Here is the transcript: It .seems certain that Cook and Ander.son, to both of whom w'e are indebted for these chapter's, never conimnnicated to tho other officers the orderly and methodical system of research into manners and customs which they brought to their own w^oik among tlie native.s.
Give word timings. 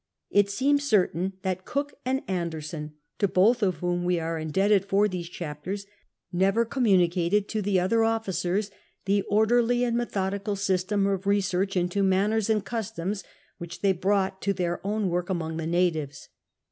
It 0.31 0.49
.seems 0.49 0.83
certain 0.83 1.33
that 1.43 1.63
Cook 1.63 1.93
and 2.07 2.23
Ander.son, 2.27 2.93
to 3.19 3.27
both 3.27 3.61
of 3.61 3.75
whom 3.75 4.01
w'e 4.01 4.19
are 4.19 4.39
indebted 4.39 4.83
for 4.83 5.07
these 5.07 5.29
chapter's, 5.29 5.85
never 6.33 6.65
conimnnicated 6.65 7.47
to 7.49 7.61
tho 7.61 7.77
other 7.79 8.03
officers 8.03 8.71
the 9.05 9.21
orderly 9.29 9.83
and 9.83 9.95
methodical 9.95 10.55
system 10.55 11.05
of 11.05 11.27
research 11.27 11.77
into 11.77 12.01
manners 12.01 12.49
and 12.49 12.65
customs 12.65 13.23
which 13.59 13.81
they 13.81 13.93
brought 13.93 14.41
to 14.41 14.53
their 14.53 14.81
own 14.83 15.07
w^oik 15.07 15.29
among 15.29 15.55
tlie 15.55 15.69
native.s. 15.69 16.29